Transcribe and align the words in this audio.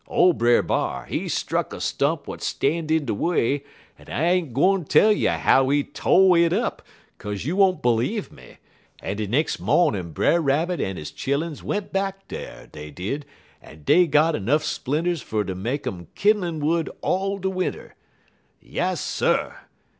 Ole 0.07 0.33
Brer 0.33 0.63
B'ar, 0.63 1.05
he 1.05 1.29
struck 1.29 1.71
a 1.73 1.79
stump 1.79 2.21
w'at 2.23 2.41
stan' 2.41 2.87
in 2.89 3.05
de 3.05 3.13
way, 3.13 3.63
en 3.99 4.09
I 4.09 4.23
ain't 4.31 4.51
gwine 4.51 4.83
tell 4.83 5.11
you 5.11 5.29
how 5.29 5.69
he 5.69 5.83
to' 5.83 6.35
it 6.35 6.51
up 6.51 6.81
'kaze 7.19 7.45
you 7.45 7.55
won't 7.55 7.83
b'leeve 7.83 8.31
me, 8.31 8.57
but 8.99 9.17
de 9.17 9.27
nex' 9.27 9.59
mawnin' 9.59 10.11
Brer 10.11 10.41
Rabbit 10.41 10.79
en 10.79 10.97
his 10.97 11.11
chilluns 11.11 11.61
went 11.61 11.93
back 11.93 12.27
dar, 12.27 12.65
dey 12.65 12.89
did, 12.89 13.27
en 13.61 13.83
dey 13.83 14.07
got 14.07 14.33
nuff 14.41 14.63
splinters 14.63 15.21
fer 15.21 15.43
ter 15.43 15.53
make 15.53 15.85
um 15.85 16.07
kin'lin' 16.15 16.61
wood 16.65 16.89
all 17.01 17.37
de 17.37 17.51
winter. 17.51 17.93
Yasser! 18.59 19.55